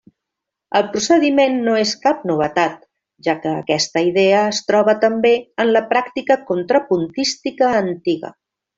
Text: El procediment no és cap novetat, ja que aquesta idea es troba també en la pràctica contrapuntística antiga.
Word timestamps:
El 0.77 0.85
procediment 0.93 1.59
no 1.67 1.75
és 1.81 1.91
cap 2.05 2.23
novetat, 2.31 2.79
ja 3.29 3.37
que 3.45 3.53
aquesta 3.59 4.05
idea 4.09 4.41
es 4.55 4.65
troba 4.73 4.99
també 5.07 5.37
en 5.67 5.73
la 5.79 5.87
pràctica 5.95 6.43
contrapuntística 6.53 7.73
antiga. 7.87 8.39